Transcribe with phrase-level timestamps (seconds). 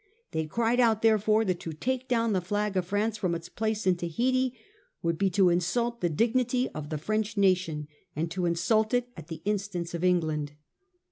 [0.31, 3.85] They cried out therefore that to take down the flag of France from its place
[3.85, 4.57] in Tahiti
[5.03, 9.27] would be to insult the dignity of the French nation, and to insult it at
[9.27, 10.53] the instance of England.